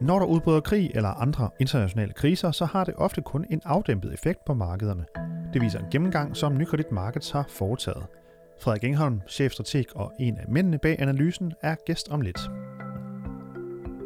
[0.00, 4.14] Når der udbryder krig eller andre internationale kriser, så har det ofte kun en afdæmpet
[4.14, 5.04] effekt på markederne.
[5.52, 8.06] Det viser en gennemgang, som Nykredit Markets har foretaget.
[8.62, 12.40] Frederik Engholm, chefstrateg og en af mændene bag analysen, er gæst om lidt.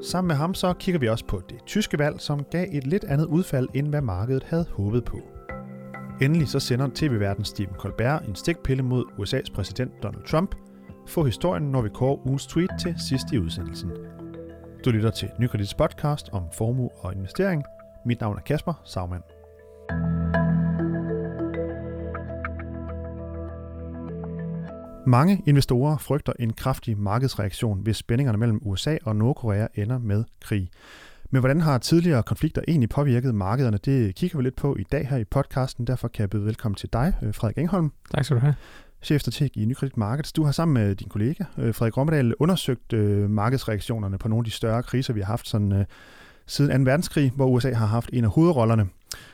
[0.02, 3.04] Sammen med ham så kigger vi også på det tyske valg, som gav et lidt
[3.04, 5.18] andet udfald, end hvad markedet havde håbet på.
[6.20, 10.54] Endelig så sender tv-verden Stephen Colbert en stikpille mod USA's præsident Donald Trump.
[11.08, 13.90] Få historien, når vi kårer ugens tweet til sidst i udsendelsen.
[14.84, 17.64] Du lytter til Nykredits podcast om formue og investering.
[18.06, 19.22] Mit navn er Kasper Sagmann.
[25.06, 30.70] Mange investorer frygter en kraftig markedsreaktion, hvis spændingerne mellem USA og Nordkorea ender med krig.
[31.30, 33.78] Men hvordan har tidligere konflikter egentlig påvirket markederne?
[33.78, 35.86] Det kigger vi lidt på i dag her i podcasten.
[35.86, 37.92] Derfor kan jeg byde velkommen til dig, øh, Frederik Engholm.
[38.14, 38.54] Tak skal du have.
[39.04, 40.32] Chefstrateg i Nykredit Markets.
[40.32, 44.44] Du har sammen med din kollega, øh, Frederik Rommedal, undersøgt øh, markedsreaktionerne på nogle af
[44.44, 45.84] de større kriser, vi har haft sådan, øh,
[46.46, 46.90] siden 2.
[46.90, 48.88] verdenskrig, hvor USA har haft en af hovedrollerne.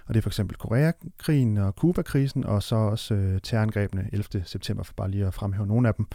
[0.07, 4.45] Og det er for eksempel Koreakrigen og Kuba-krisen, og så også øh, terrorangrebene 11.
[4.45, 6.07] september, for bare lige at fremhæve nogle af dem.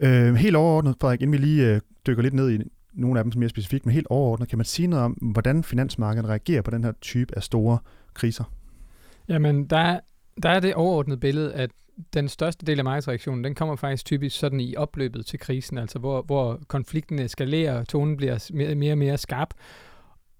[0.00, 2.58] Øh, helt overordnet, Frederik, inden vi lige øh, dykker lidt ned i
[2.92, 5.64] nogle af dem som mere specifikt, men helt overordnet, kan man sige noget om, hvordan
[5.64, 7.78] finansmarkedet reagerer på den her type af store
[8.14, 8.44] kriser?
[9.28, 10.00] Jamen, der,
[10.42, 11.70] der er det overordnede billede, at
[12.14, 15.98] den største del af markedsreaktionen, den kommer faktisk typisk sådan i opløbet til krisen, altså
[15.98, 19.54] hvor, hvor konflikten eskalerer, tonen bliver mere, mere og mere skarp.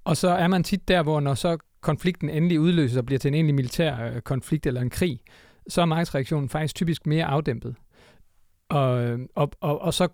[0.05, 3.29] Og så er man tit der, hvor når så konflikten endelig udløses og bliver til
[3.29, 5.21] en egentlig militær øh, konflikt eller en krig,
[5.69, 7.75] så er markedsreaktionen faktisk typisk mere afdæmpet.
[8.69, 10.09] Og, øh, og, og, og så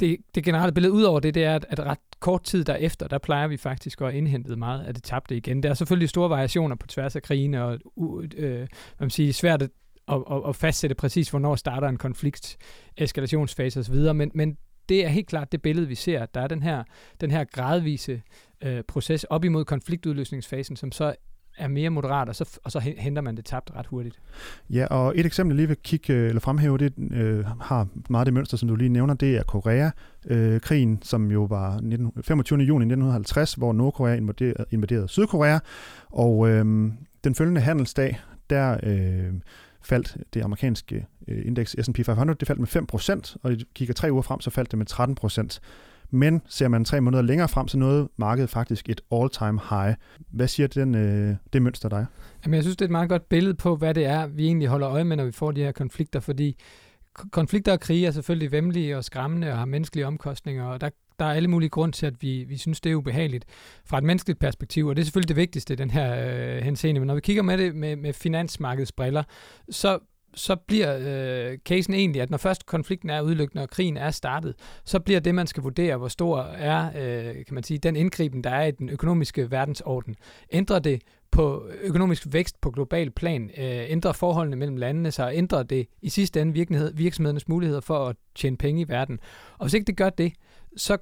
[0.00, 3.08] det, det generelle billede ud over det, det er, at, at ret kort tid derefter,
[3.08, 5.62] der plejer vi faktisk at have indhentet meget af det tabte igen.
[5.62, 7.78] Der er selvfølgelig store variationer på tværs af krigene, og
[8.36, 8.68] øh, hvad
[9.00, 9.70] man siger, svært at,
[10.08, 12.56] at, at fastsætte præcis, hvornår starter en konflikt,
[12.96, 14.56] eskalationsfase osv., men, men
[14.88, 16.84] det er helt klart det billede, vi ser, at der er den her,
[17.20, 18.22] den her gradvise
[18.62, 21.14] øh, proces op imod konfliktudløsningsfasen, som så
[21.58, 24.20] er mere moderat, og så, og så henter man det tabt ret hurtigt.
[24.70, 28.26] Ja, og et eksempel, jeg lige vil kigge øh, eller fremhæve, det øh, har meget
[28.26, 32.58] det mønster, som du lige nævner, det er Korea-krigen, øh, som jo var 19, 25.
[32.58, 35.58] juni 1950, hvor Nordkorea invaderede, invaderede Sydkorea,
[36.10, 36.64] og øh,
[37.24, 38.20] den følgende handelsdag,
[38.50, 39.32] der øh,
[39.82, 44.22] faldt det amerikanske øh, indeks S&P 500, det faldt med 5%, og kigger tre uger
[44.22, 44.90] frem, så faldt det med
[45.54, 45.58] 13%.
[46.10, 49.94] Men ser man tre måneder længere frem, så nåede markedet faktisk et all-time high.
[50.30, 52.06] Hvad siger den, øh, det mønster dig?
[52.44, 54.68] Jamen, jeg synes, det er et meget godt billede på, hvad det er, vi egentlig
[54.68, 56.56] holder øje med, når vi får de her konflikter, fordi
[57.30, 60.90] konflikter og krige er selvfølgelig vemmelige og skræmmende og har menneskelige omkostninger, og der,
[61.20, 63.44] der er alle mulige grunde til, at vi, vi synes, det er ubehageligt
[63.84, 67.00] fra et menneskeligt perspektiv, og det er selvfølgelig det vigtigste i den her øh, henseende.
[67.00, 69.22] Men når vi kigger med det med, med finansmarkedsbriller,
[69.70, 69.98] så
[70.34, 74.54] så bliver øh, casen egentlig, at når først konflikten er udløbet, når krigen er startet,
[74.84, 78.44] så bliver det, man skal vurdere, hvor stor er, øh, kan man sige, den indgriben,
[78.44, 80.16] der er i den økonomiske verdensorden.
[80.52, 85.62] Ændrer det på økonomisk vækst på global plan, øh, ændrer forholdene mellem landene sig, ændrer
[85.62, 89.20] det i sidste ende virksomhedernes muligheder for at tjene penge i verden.
[89.58, 90.32] Og hvis ikke det gør det,
[90.76, 90.98] så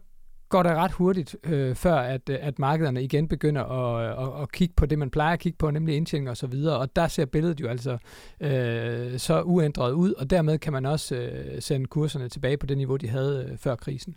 [0.49, 4.43] går det ret hurtigt, øh, før at, øh, at markederne igen begynder at, øh, at,
[4.43, 6.79] at kigge på det, man plejer at kigge på, nemlig indtjening og så videre.
[6.79, 7.99] Og der ser billedet jo altså
[8.41, 12.77] øh, så uændret ud, og dermed kan man også øh, sende kurserne tilbage på det
[12.77, 14.17] niveau, de havde øh, før krisen.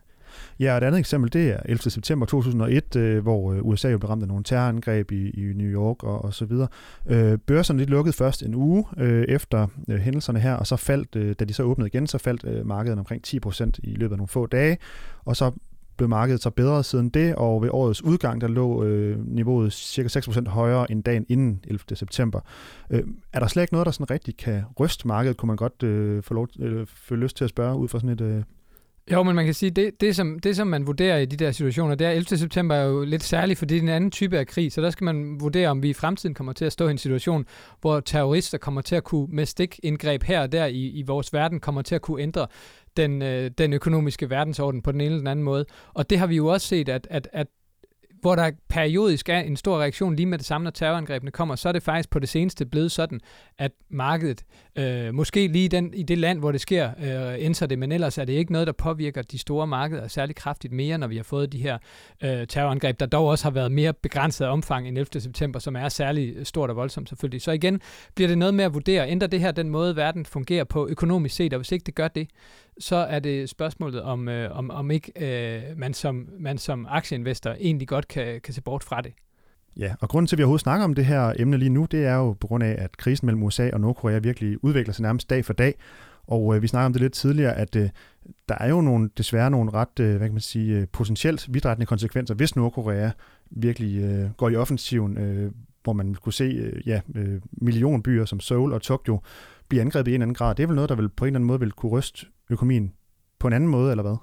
[0.59, 1.91] Ja, et andet eksempel, det er 11.
[1.91, 5.67] september 2001, øh, hvor øh, USA jo blev ramt af nogle terrorangreb i, i New
[5.67, 6.67] York og, og så videre.
[7.07, 11.15] Øh, børserne de lukkede først en uge øh, efter øh, hændelserne her, og så faldt,
[11.15, 14.17] øh, da de så åbnede igen, så faldt øh, markedet omkring 10% i løbet af
[14.17, 14.77] nogle få dage,
[15.25, 15.51] og så
[15.97, 20.19] blev markedet så bedre siden det, og ved årets udgang, der lå øh, niveauet cirka
[20.19, 21.95] 6% højere end dagen inden 11.
[21.95, 22.39] september.
[22.89, 23.03] Øh,
[23.33, 26.23] er der slet ikke noget, der sådan rigtig kan ryste markedet, kunne man godt øh,
[26.23, 28.21] få, lov, øh, få lyst til at spørge ud fra sådan et...
[28.21, 28.43] Øh
[29.11, 31.51] jo, men man kan sige, det, det, som, det som man vurderer i de der
[31.51, 32.37] situationer, det er 11.
[32.37, 34.89] september er jo lidt særligt, fordi det er en anden type af krig, så der
[34.89, 37.45] skal man vurdere, om vi i fremtiden kommer til at stå i en situation,
[37.81, 41.59] hvor terrorister kommer til at kunne med stikindgreb her og der i, i vores verden,
[41.59, 42.47] kommer til at kunne ændre
[42.97, 45.65] den, øh, den økonomiske verdensorden på den ene eller den anden måde.
[45.93, 47.47] Og det har vi jo også set, at, at, at
[48.21, 51.69] hvor der periodisk er en stor reaktion lige med det samme, når terrorangrebene kommer, så
[51.69, 53.19] er det faktisk på det seneste blevet sådan,
[53.57, 54.43] at markedet,
[54.75, 58.17] øh, måske lige den, i det land, hvor det sker, øh, ændrer det, men ellers
[58.17, 61.23] er det ikke noget, der påvirker de store markeder særlig kraftigt mere, når vi har
[61.23, 61.77] fået de her
[62.23, 65.21] øh, terrorangreb, der dog også har været mere begrænset omfang end 11.
[65.21, 67.41] september, som er særlig stort og voldsomt selvfølgelig.
[67.41, 67.81] Så igen
[68.15, 71.35] bliver det noget med at vurdere, ændrer det her den måde, verden fungerer på økonomisk
[71.35, 72.27] set, og hvis ikke det gør det,
[72.79, 77.51] så er det spørgsmålet om, øh, om, om ikke øh, man, som, man som aktieinvestor
[77.59, 79.13] egentlig godt kan, kan se bort fra det.
[79.77, 82.05] Ja, og grunden til, at vi overhovedet snakker om det her emne lige nu, det
[82.05, 85.29] er jo på grund af, at krisen mellem USA og Nordkorea virkelig udvikler sig nærmest
[85.29, 85.75] dag for dag.
[86.27, 87.89] Og øh, vi snakker om det lidt tidligere, at øh,
[88.49, 91.85] der er jo nogle, desværre nogle ret, øh, hvad kan man sige, øh, potentielt vidtrættende
[91.85, 93.09] konsekvenser, hvis Nordkorea
[93.51, 95.51] virkelig øh, går i offensiven, øh,
[95.83, 99.19] hvor man kunne se øh, ja, øh, millionbyer som Seoul og Tokyo
[99.71, 100.55] blive angrebet i en anden grad.
[100.55, 102.93] Det er vel noget, der vil på en eller anden måde vil kunne ryste økonomien
[103.39, 104.15] på en anden måde, eller hvad?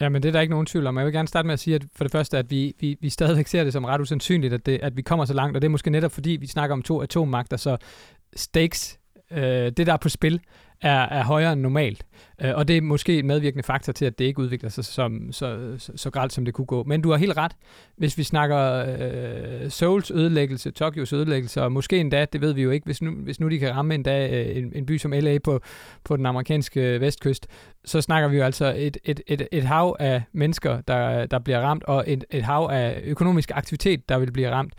[0.00, 0.96] Ja, men det er der ikke nogen tvivl om.
[0.98, 3.10] Jeg vil gerne starte med at sige, at for det første, at vi, vi, vi
[3.10, 5.68] stadigvæk ser det som ret usandsynligt, at, det, at vi kommer så langt, og det
[5.68, 7.76] er måske netop fordi, vi snakker om to atommagter, så
[8.36, 8.98] stakes,
[9.30, 9.40] øh,
[9.76, 10.40] det der er på spil,
[10.82, 12.06] er, er højere end normalt.
[12.42, 15.32] Øh, og det er måske en medvirkende faktor til, at det ikke udvikler sig som,
[15.32, 16.84] så, så, så galt, som det kunne gå.
[16.84, 17.52] Men du har helt ret.
[17.96, 22.70] Hvis vi snakker øh, Souls ødelæggelse, Tokyos ødelæggelse, og måske endda, det ved vi jo
[22.70, 25.38] ikke, hvis nu, hvis nu de kan ramme endda øh, en, en by som LA
[25.38, 25.60] på,
[26.04, 27.46] på den amerikanske øh, vestkyst,
[27.84, 31.60] så snakker vi jo altså et, et, et, et hav af mennesker, der, der bliver
[31.60, 34.74] ramt, og et, et hav af økonomisk aktivitet, der vil blive ramt.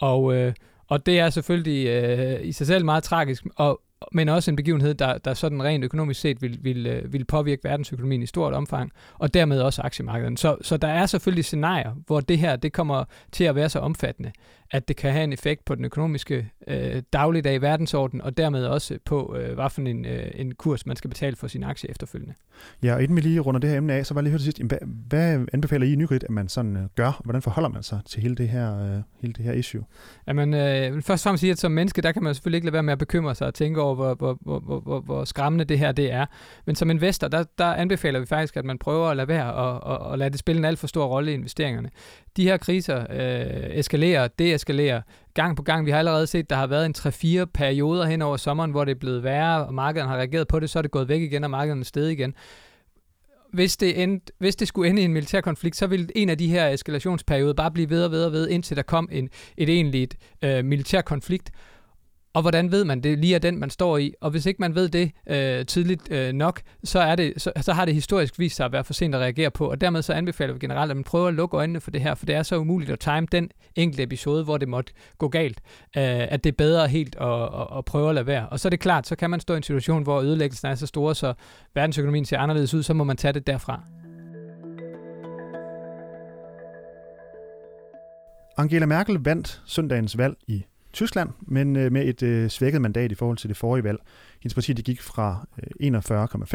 [0.00, 0.52] Og, øh,
[0.88, 3.80] og det er selvfølgelig øh, i sig selv meget tragisk, og
[4.12, 7.64] men også en begivenhed, der, der sådan rent økonomisk set vil, vil, øh, vil påvirke
[7.64, 10.40] verdensøkonomien i stort omfang, og dermed også aktiemarkedet.
[10.40, 13.78] Så, så der er selvfølgelig scenarier, hvor det her det kommer til at være så
[13.78, 14.32] omfattende,
[14.70, 18.64] at det kan have en effekt på den økonomiske øh, dagligdag i verdensorden, og dermed
[18.64, 21.90] også på, øh, hvad for en, øh, en kurs man skal betale for sin aktie
[21.90, 22.34] efterfølgende.
[22.82, 24.40] Ja, og inden vi lige runder det her emne af, så var jeg lige hørt
[24.40, 24.78] til sidst, hvad,
[25.08, 27.20] hvad anbefaler I i Nykredit, at man sådan øh, gør?
[27.24, 29.84] Hvordan forholder man sig til hele det her, øh, hele det her issue?
[30.28, 32.72] Jamen, øh, først og fremmest sige, at som menneske, der kan man selvfølgelig ikke lade
[32.72, 35.64] være med at bekymre sig og tænke over, hvor, hvor, hvor, hvor, hvor, hvor skræmmende
[35.64, 36.26] det her det er.
[36.66, 39.82] Men som investor, der, der anbefaler vi faktisk, at man prøver at lade være og,
[39.82, 41.90] og, og lade det spille en alt for stor rolle i investeringerne.
[42.36, 45.02] De her kriser øh, eskalerer, deeskalere
[45.34, 45.86] gang på gang.
[45.86, 46.94] Vi har allerede set, at der har været en
[47.42, 50.60] 3-4 perioder hen over sommeren, hvor det er blevet værre, og markedet har reageret på
[50.60, 52.34] det, så er det gået væk igen, og markedet er steget igen
[53.52, 56.38] hvis det, end, hvis det skulle ende i en militær konflikt, så ville en af
[56.38, 59.68] de her eskalationsperioder bare blive ved og ved og ved, indtil der kom en, et
[59.68, 61.50] egentligt øh, militær konflikt.
[62.36, 64.14] Og hvordan ved man det lige er den, man står i?
[64.20, 67.72] Og hvis ikke man ved det øh, tidligt øh, nok, så, er det, så, så
[67.72, 69.70] har det historisk vist sig at være for sent at reagere på.
[69.70, 72.14] Og dermed så anbefaler vi generelt, at man prøver at lukke øjnene for det her,
[72.14, 75.60] for det er så umuligt at time den enkelte episode, hvor det måtte gå galt,
[75.96, 78.48] øh, at det er bedre helt at, at, at prøve at lade være.
[78.48, 80.74] Og så er det klart, så kan man stå i en situation, hvor ødelæggelsen er
[80.74, 81.34] så store, så
[81.74, 83.82] verdensøkonomien ser anderledes ud, så må man tage det derfra.
[88.58, 90.64] Angela Merkel vandt søndagens valg i
[90.96, 93.98] Tyskland, men øh, med et øh, svækket mandat i forhold til det forrige valg.
[94.40, 95.46] Hendes parti det gik fra
[95.80, 95.98] øh,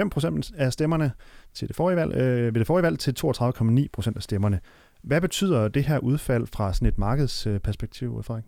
[0.03, 1.11] 41,5 procent af stemmerne
[1.53, 4.59] til det forrige valg, øh, ved det forrige valg til 32,9 procent af stemmerne.
[5.01, 8.43] Hvad betyder det her udfald fra sådan et markedsperspektiv, Frederik?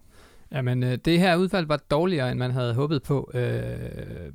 [0.53, 3.61] Jamen, øh, det her udfald var dårligere, end man havde håbet på, øh,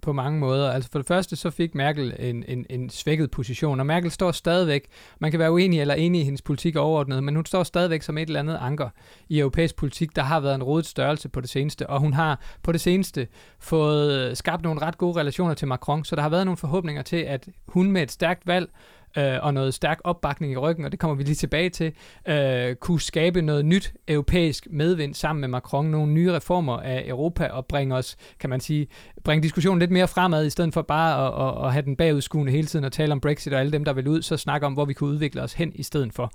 [0.03, 0.71] på mange måder.
[0.71, 4.33] Altså for det første, så fik Merkel en, en, en svækket position, og Merkel står
[4.33, 4.87] stadigvæk,
[5.19, 8.19] man kan være uenig eller enig i hendes politik overordnet, men hun står stadigvæk som
[8.19, 8.89] et eller andet anker
[9.29, 12.41] i europæisk politik, der har været en rodet størrelse på det seneste, og hun har
[12.63, 13.27] på det seneste
[13.59, 17.17] fået skabt nogle ret gode relationer til Macron, så der har været nogle forhåbninger til,
[17.17, 18.71] at hun med et stærkt valg
[19.17, 21.93] øh, og noget stærk opbakning i ryggen, og det kommer vi lige tilbage til,
[22.29, 27.47] øh, kunne skabe noget nyt europæisk medvind sammen med Macron, nogle nye reformer af Europa
[27.47, 28.87] og bringe os, kan man sige,
[29.25, 32.53] bringe diskussionen lidt mere fremad, i stedet for bare at, at, at have den bagudskuende
[32.53, 34.73] hele tiden og tale om Brexit og alle dem, der vil ud, så snakke om,
[34.73, 36.33] hvor vi kunne udvikle os hen i stedet for.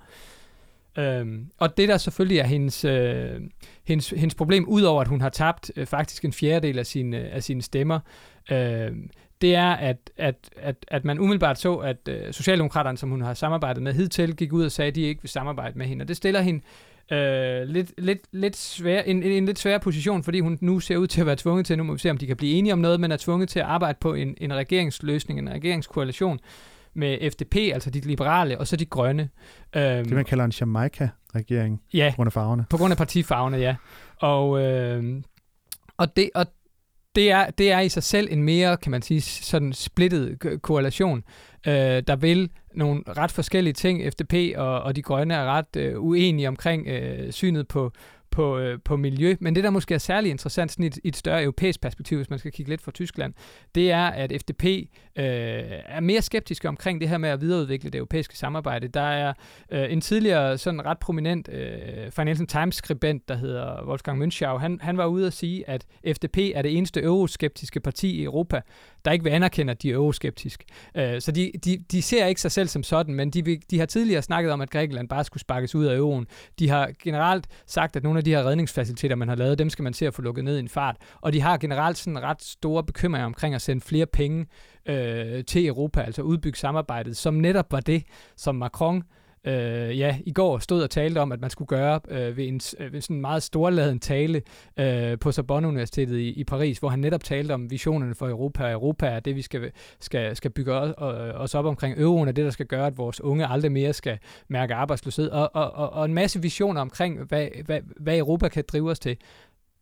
[0.97, 3.41] Øhm, og det der selvfølgelig er hendes, øh,
[3.83, 7.43] hendes, hendes problem, udover at hun har tabt øh, faktisk en fjerdedel af, sin, af
[7.43, 7.99] sine stemmer,
[8.51, 8.91] øh,
[9.41, 13.33] det er, at, at, at, at man umiddelbart så, at øh, Socialdemokraterne, som hun har
[13.33, 16.03] samarbejdet med hidtil, gik ud og sagde, at de ikke vil samarbejde med hende.
[16.03, 16.61] Og det stiller hende
[17.11, 20.97] øh, lidt, lidt, lidt svær, en, en, en lidt svær position, fordi hun nu ser
[20.97, 22.73] ud til at være tvunget til, nu må vi se, om de kan blive enige
[22.73, 26.39] om noget, men er tvunget til at arbejde på en, en regeringsløsning, en regeringskoalition
[26.93, 29.29] med FDP, altså de liberale, og så de grønne.
[29.75, 32.65] Øhm, det man kalder en Jamaica-regering, ja, på grund af farverne.
[32.69, 33.75] på grund af partifarverne, ja.
[34.19, 35.21] Og, øh,
[35.97, 36.45] og, det, og
[37.15, 41.23] det er, det er i sig selv en mere, kan man sige, sådan splittet korrelation,
[41.67, 44.13] øh, der vil nogle ret forskellige ting.
[44.13, 47.91] FDP og, og de grønne er ret øh, uenige omkring øh, synet på,
[48.33, 49.35] på, øh, på miljø.
[49.39, 52.17] Men det, der måske er særlig interessant sådan i, et, i et større europæisk perspektiv,
[52.17, 53.33] hvis man skal kigge lidt fra Tyskland,
[53.75, 54.85] det er, at FDP øh,
[55.85, 58.87] er mere skeptiske omkring det her med at videreudvikle det europæiske samarbejde.
[58.87, 59.33] Der er
[59.71, 64.97] øh, en tidligere sådan ret prominent øh, Financial Times-skribent, der hedder Wolfgang Münchau, han, han
[64.97, 65.85] var ude at sige, at
[66.15, 68.61] FDP er det eneste euroskeptiske parti i Europa,
[69.05, 70.63] der ikke vil anerkende, at de er euroskeptisk.
[70.95, 73.85] Øh, så de, de, de ser ikke sig selv som sådan, men de, de har
[73.85, 76.27] tidligere snakket om, at Grækenland bare skulle sparkes ud af euroen.
[76.59, 79.83] De har generelt sagt, at nogle af de her redningsfaciliteter, man har lavet, dem skal
[79.83, 80.97] man se at få lukket ned i en fart.
[81.21, 84.45] Og de har generelt sådan ret store bekymringer omkring at sende flere penge
[84.85, 88.03] øh, til Europa, altså udbygge samarbejdet, som netop var det,
[88.35, 89.03] som Macron
[89.45, 92.61] øh, ja, i går stod og talte om, at man skulle gøre øh, ved, en,
[92.79, 94.41] øh, ved sådan en meget storladen tale
[94.79, 98.71] øh, på Sorbonne Universitetet i, i Paris, hvor han netop talte om visionerne for Europa.
[98.71, 100.93] Europa er det, vi skal, skal, skal bygge os,
[101.35, 101.99] os op omkring.
[101.99, 105.29] Euroen er det, der skal gøre, at vores unge aldrig mere skal mærke arbejdsløshed.
[105.29, 108.99] Og, og, og, og en masse visioner omkring, hvad, hvad, hvad Europa kan drive os
[108.99, 109.17] til.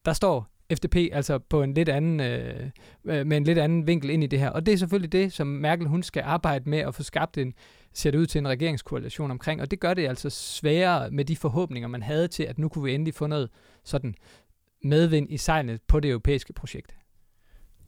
[0.06, 2.70] Der står FDP altså på en lidt anden, øh,
[3.06, 4.50] øh, med en lidt anden vinkel ind i det her.
[4.50, 7.54] Og det er selvfølgelig det, som Merkel hun skal arbejde med at få skabt en,
[7.94, 11.36] ser det ud til en regeringskoalition omkring, og det gør det altså sværere med de
[11.36, 13.50] forhåbninger, man havde til, at nu kunne vi endelig få noget
[13.84, 14.16] sådan
[14.84, 16.96] medvind i sejlet på det europæiske projekt.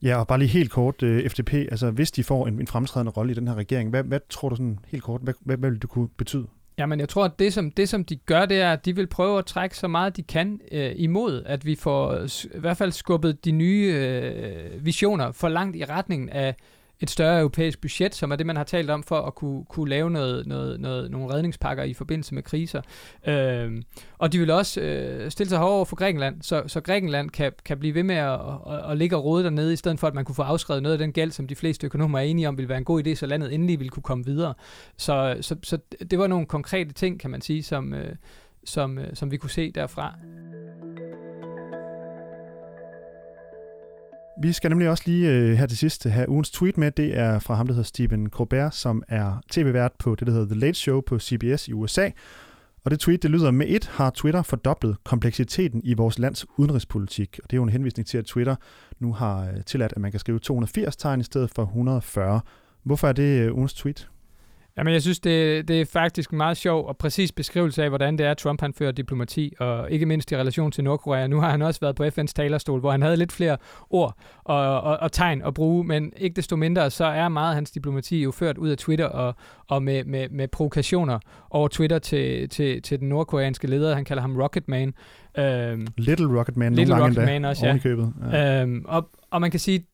[0.02, 3.12] Ja, og bare lige helt kort, øh, FDP, altså hvis de får en, en fremtrædende
[3.12, 5.70] rolle i den her regering, hvad, hvad tror du sådan helt kort, hvad, hvad, hvad
[5.70, 6.46] vil det kunne betyde?
[6.78, 9.06] Jamen, jeg tror, at det som, det, som de gør, det er, at de vil
[9.06, 12.92] prøve at trække så meget, de kan øh, imod, at vi får i hvert fald
[12.92, 16.54] skubbet de nye øh, visioner for langt i retningen af
[17.00, 19.90] et større europæisk budget, som er det, man har talt om for at kunne, kunne
[19.90, 22.82] lave noget, noget, noget, nogle redningspakker i forbindelse med kriser.
[23.26, 23.82] Øh,
[24.18, 27.78] og de vil også øh, stille sig hårdere for Grækenland, så, så Grækenland kan, kan
[27.78, 30.24] blive ved med at, at, at ligge og rode dernede, i stedet for at man
[30.24, 32.68] kunne få afskrevet noget af den gæld, som de fleste økonomer er enige om, vil
[32.68, 34.54] være en god idé, så landet endelig ville kunne komme videre.
[34.96, 35.78] Så, så, så
[36.10, 38.14] det var nogle konkrete ting, kan man sige, som, øh,
[38.64, 40.14] som, øh, som vi kunne se derfra.
[44.42, 46.90] Vi skal nemlig også lige øh, her til sidst have ugens tweet med.
[46.90, 50.46] Det er fra ham, der hedder Stephen Colbert, som er tv-vært på det, der hedder
[50.46, 52.10] The Late Show på CBS i USA.
[52.84, 57.40] Og det tweet, det lyder, med et har Twitter fordoblet kompleksiteten i vores lands udenrigspolitik.
[57.42, 58.56] Og det er jo en henvisning til, at Twitter
[58.98, 62.40] nu har øh, tilladt, at man kan skrive 280 tegn i stedet for 140.
[62.82, 64.08] Hvorfor er det øh, ugens tweet?
[64.78, 68.18] Jamen, jeg synes, det, det er faktisk en meget sjov og præcis beskrivelse af, hvordan
[68.18, 71.26] det er, Trump han fører diplomati, og ikke mindst i relation til Nordkorea.
[71.26, 73.56] Nu har han også været på FN's talerstol, hvor han havde lidt flere
[73.90, 77.54] ord og, og, og tegn at bruge, men ikke desto mindre, så er meget af
[77.54, 79.34] hans diplomati jo ført ud af Twitter og,
[79.68, 81.18] og med, med, med provokationer
[81.50, 83.94] over Twitter til, til, til den nordkoreanske leder.
[83.94, 84.94] Han kalder ham Rocket Man.
[85.38, 87.78] Øhm, Little Rocket Man, Little Rocket Man også, ja.
[88.32, 88.62] ja.
[88.62, 89.86] Øhm, og, og man kan sige,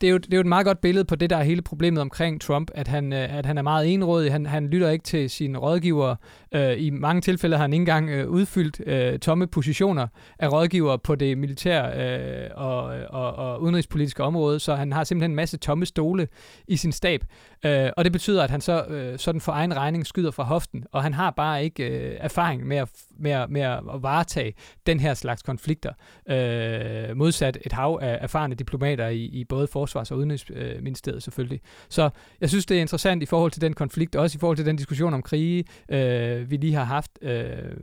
[0.00, 1.62] det er, jo, det er jo et meget godt billede på det, der er hele
[1.62, 5.02] problemet omkring Trump, at han, øh, at han er meget enrådig, han, han lytter ikke
[5.02, 6.16] til sine rådgivere.
[6.54, 10.06] Øh, I mange tilfælde har han ikke engang øh, udfyldt øh, tomme positioner
[10.38, 15.30] af rådgivere på det militære øh, og, og, og udenrigspolitiske område, så han har simpelthen
[15.30, 16.28] en masse tomme stole
[16.68, 17.24] i sin stab.
[17.64, 20.84] Øh, og det betyder, at han så øh, sådan for egen regning skyder fra hoften,
[20.92, 24.54] og han har bare ikke øh, erfaring med at, med, at, med at varetage
[24.86, 25.92] den her slags konflikter,
[26.28, 31.60] øh, modsat et hav af erfarne diplomater i, i både Forsvars- og Udenrigsministeriet selvfølgelig.
[31.88, 34.56] Så jeg synes, det er interessant i forhold til den konflikt, og også i forhold
[34.56, 37.76] til den diskussion om krige, øh, vi lige har haft, øh,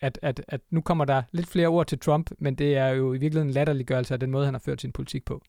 [0.00, 3.14] at, at, at nu kommer der lidt flere ord til Trump, men det er jo
[3.14, 5.42] i virkeligheden en latterliggørelse af den måde, han har ført sin politik på.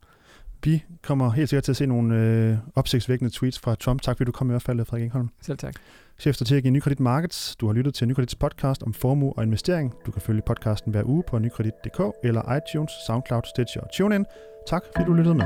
[0.64, 4.02] Vi kommer helt sikkert til at se nogle øh, opsigtsvækkende tweets fra Trump.
[4.02, 5.30] Tak fordi du kom i hvert fald, Frederik Engholm.
[5.42, 5.76] Selv tak.
[6.20, 7.56] Chefstrateg i Nykredit Markets.
[7.56, 9.94] Du har lyttet til Nykredits podcast om formue og investering.
[10.06, 14.26] Du kan følge podcasten hver uge på nykredit.dk eller iTunes, SoundCloud, Stitcher og TuneIn.
[14.68, 15.46] Tak fordi du lyttede med.